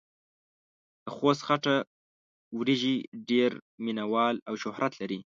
[1.07, 1.75] دخوست خټه
[2.57, 2.95] وريژې
[3.29, 3.51] ډېر
[3.83, 5.19] مينه وال او شهرت لري.